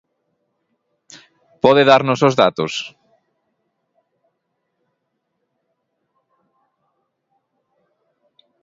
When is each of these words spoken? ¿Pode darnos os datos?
¿Pode 1.63 1.83
darnos 1.91 2.19
os 2.27 2.37
datos? 2.41 2.73